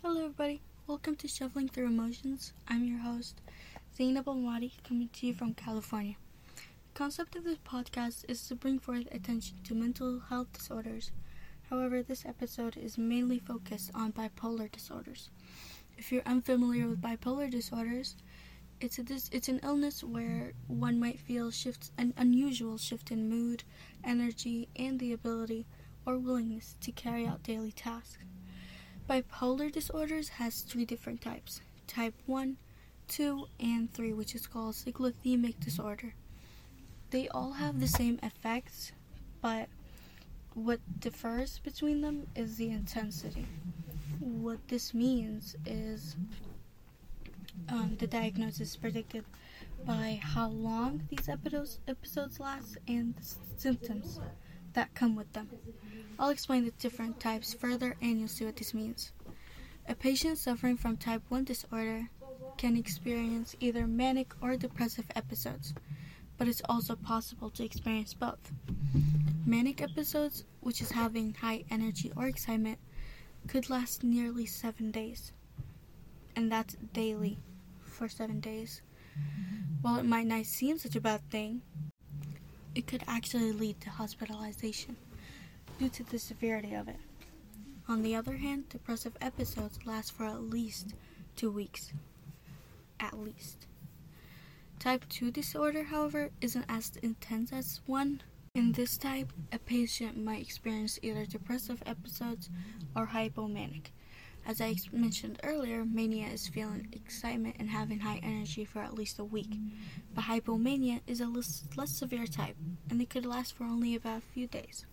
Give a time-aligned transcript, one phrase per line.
[0.00, 0.60] Hello, everybody.
[0.86, 2.52] Welcome to Shuffling Through Emotions.
[2.68, 3.40] I'm your host,
[3.96, 6.14] Zainab Almadi, coming to you from California.
[6.54, 11.10] The concept of this podcast is to bring forth attention to mental health disorders.
[11.68, 15.30] However, this episode is mainly focused on bipolar disorders.
[15.96, 18.14] If you're unfamiliar with bipolar disorders,
[18.80, 23.28] it's a dis- it's an illness where one might feel shifts an unusual shift in
[23.28, 23.64] mood,
[24.04, 25.66] energy, and the ability
[26.06, 28.18] or willingness to carry out daily tasks.
[29.08, 32.58] Bipolar disorders has three different types: type 1,
[33.08, 36.14] 2, and 3, which is called cyclothymic disorder.
[37.10, 38.92] They all have the same effects,
[39.40, 39.70] but
[40.52, 43.46] what differs between them is the intensity.
[44.20, 46.14] What this means is
[47.70, 49.24] um, the diagnosis predicted
[49.86, 53.24] by how long these episodes, episodes last and the
[53.56, 54.20] symptoms
[54.74, 55.48] that come with them.
[56.18, 59.12] I'll explain the different types further and you'll see what this means.
[59.86, 62.10] A patient suffering from type 1 disorder
[62.56, 65.74] can experience either manic or depressive episodes,
[66.36, 68.50] but it's also possible to experience both.
[69.46, 72.78] Manic episodes, which is having high energy or excitement,
[73.46, 75.32] could last nearly seven days,
[76.34, 77.38] and that's daily
[77.80, 78.82] for seven days.
[79.82, 81.62] While it might not seem such a bad thing,
[82.74, 84.96] it could actually lead to hospitalization
[85.78, 86.98] due to the severity of it.
[87.88, 90.94] On the other hand, depressive episodes last for at least
[91.36, 91.92] two weeks.
[93.00, 93.66] At least.
[94.78, 98.22] Type 2 disorder, however, isn't as intense as 1.
[98.54, 102.50] In this type, a patient might experience either depressive episodes
[102.94, 103.86] or hypomanic.
[104.46, 109.18] As I mentioned earlier, mania is feeling excitement and having high energy for at least
[109.18, 109.54] a week.
[110.14, 112.56] But hypomania is a less, less severe type,
[112.90, 114.86] and it could last for only about a few days.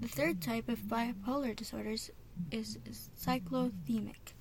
[0.00, 2.10] The third type of bipolar disorders
[2.50, 2.78] is
[3.18, 4.34] cyclothymic.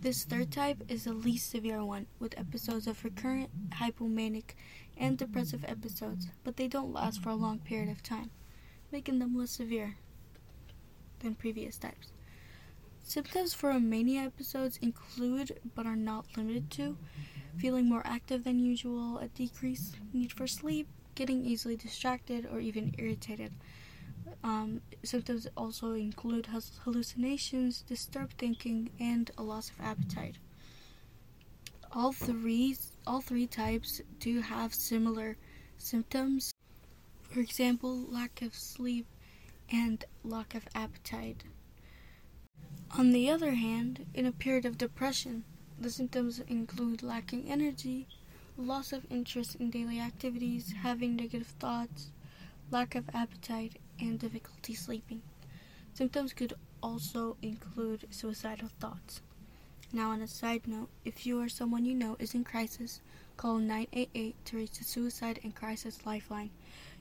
[0.00, 4.54] This third type is the least severe one, with episodes of recurrent hypomanic
[4.96, 8.30] and depressive episodes, but they don't last for a long period of time,
[8.92, 9.96] making them less severe
[11.20, 12.12] than previous types.
[13.02, 16.98] Symptoms for mania episodes include, but are not limited to,
[17.56, 22.94] feeling more active than usual, a decreased need for sleep, getting easily distracted, or even
[22.98, 23.54] irritated.
[24.42, 26.48] Um, symptoms also include
[26.84, 30.36] hallucinations, disturbed thinking, and a loss of appetite.
[31.92, 32.76] All three,
[33.06, 35.36] all three types do have similar
[35.78, 36.52] symptoms.
[37.22, 39.06] For example, lack of sleep
[39.70, 41.44] and lack of appetite.
[42.96, 45.44] On the other hand, in a period of depression,
[45.78, 48.06] the symptoms include lacking energy,
[48.56, 52.12] loss of interest in daily activities, having negative thoughts,
[52.70, 55.22] lack of appetite, and difficulty sleeping.
[55.94, 59.20] Symptoms could also include suicidal thoughts.
[59.92, 63.00] Now, on a side note, if you or someone you know is in crisis,
[63.36, 66.50] call 988 to reach the Suicide and Crisis Lifeline.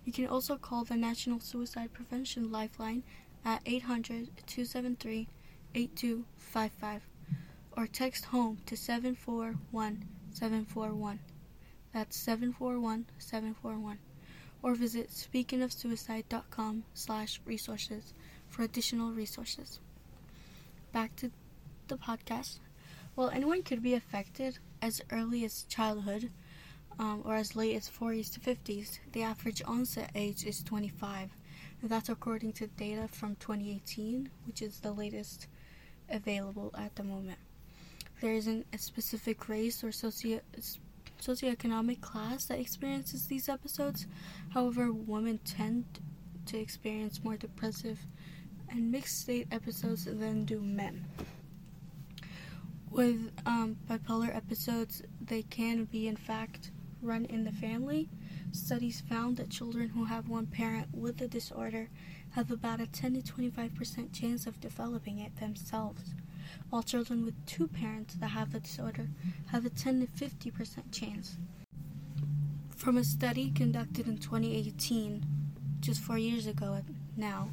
[0.05, 3.03] You can also call the National Suicide Prevention Lifeline
[3.43, 5.27] at 800 273
[5.73, 7.01] 8255
[7.75, 11.19] or text HOME to 741 741.
[11.91, 13.97] That's 741 741
[14.65, 18.15] or visit speakingofsuicide.com slash resources
[18.47, 19.79] for additional resources.
[20.91, 21.29] Back to
[21.87, 22.57] the podcast.
[23.15, 26.31] Well, anyone could be affected as early as childhood
[26.97, 28.97] um, or as late as 40s to 50s.
[29.11, 31.29] The average onset age is 25.
[31.83, 35.45] And that's according to data from 2018, which is the latest
[36.09, 37.37] available at the moment.
[38.19, 40.41] There isn't a specific race or socio-
[41.25, 44.05] socioeconomic class that experiences these episodes.
[44.53, 45.85] However, women tend
[46.45, 47.99] to experience more depressive
[48.69, 51.05] and mixed state episodes than do men.
[52.91, 56.71] With um, bipolar episodes, they can be, in fact,
[57.01, 58.07] run in the family.
[58.51, 61.89] Studies found that children who have one parent with the disorder
[62.31, 66.13] have about a 10 to 25% chance of developing it themselves
[66.69, 69.07] while children with two parents that have the disorder
[69.51, 71.37] have a 10 to 50% chance.
[72.69, 75.25] From a study conducted in 2018,
[75.79, 76.81] just four years ago
[77.15, 77.49] now,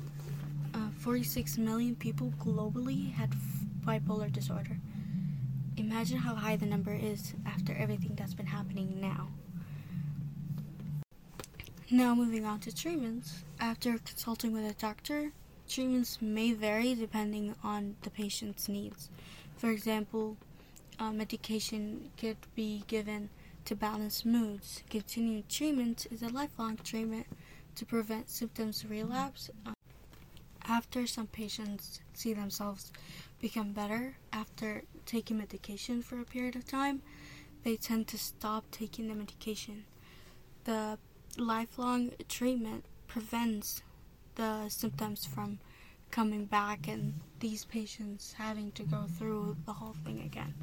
[0.74, 3.34] uh, 46 million people globally had
[3.84, 4.78] bipolar disorder.
[5.76, 9.28] Imagine how high the number is after everything that's been happening now.
[11.90, 13.44] Now, moving on to treatments.
[13.60, 15.32] After consulting with a doctor,
[15.72, 19.08] Treatments may vary depending on the patient's needs.
[19.56, 20.36] For example,
[20.98, 23.30] uh, medication could be given
[23.64, 24.82] to balance moods.
[24.90, 27.26] Continued treatment is a lifelong treatment
[27.76, 29.48] to prevent symptoms relapse.
[29.64, 29.72] Um,
[30.68, 32.92] after some patients see themselves
[33.40, 37.00] become better after taking medication for a period of time,
[37.64, 39.86] they tend to stop taking the medication.
[40.64, 40.98] The
[41.38, 43.80] lifelong treatment prevents
[44.34, 45.58] the symptoms from
[46.10, 50.54] coming back and these patients having to go through the whole thing again.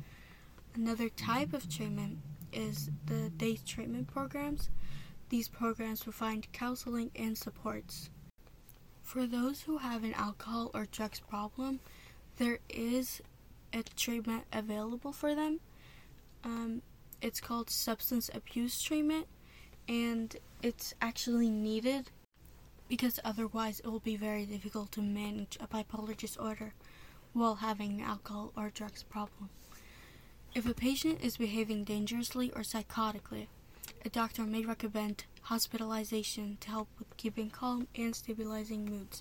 [0.75, 2.19] Another type of treatment
[2.53, 4.69] is the day treatment programs.
[5.29, 8.09] These programs provide counseling and supports.
[9.01, 11.79] For those who have an alcohol or drugs problem,
[12.37, 13.21] there is
[13.73, 15.59] a treatment available for them.
[16.43, 16.81] Um,
[17.21, 19.27] it's called substance abuse treatment,
[19.87, 22.11] and it's actually needed
[22.89, 26.73] because otherwise it will be very difficult to manage a bipolar disorder
[27.31, 29.49] while having an alcohol or drugs problem.
[30.55, 33.47] If a patient is behaving dangerously or psychotically,
[34.03, 39.17] a doctor may recommend hospitalization to help with keeping calm and stabilizing moods.